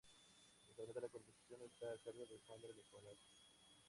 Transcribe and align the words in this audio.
Actualmente, 0.67 0.99
la 0.99 1.09
conducción 1.09 1.61
está 1.63 1.85
a 1.91 1.97
cargo 1.99 2.25
de 2.25 2.39
Sandra 2.39 2.69
Nicolás. 2.75 3.19